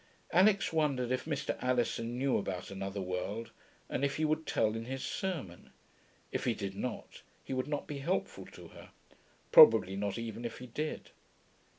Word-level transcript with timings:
Alix 0.33 0.73
wondered 0.73 1.11
if 1.11 1.25
Mr. 1.25 1.55
Alison 1.61 2.17
knew 2.17 2.35
about 2.39 2.71
another 2.71 2.99
world, 3.03 3.51
and 3.87 4.03
if 4.03 4.15
he 4.15 4.25
would 4.25 4.47
tell 4.47 4.73
in 4.75 4.85
his 4.85 5.03
sermon. 5.03 5.73
If 6.31 6.45
he 6.45 6.55
did 6.55 6.73
not, 6.73 7.21
he 7.43 7.53
would 7.53 7.67
not 7.67 7.85
be 7.85 7.99
helpful 7.99 8.47
to 8.47 8.69
her. 8.69 8.89
Probably 9.51 9.95
not 9.95 10.17
even 10.17 10.43
if 10.43 10.57
he 10.57 10.65
did. 10.65 11.11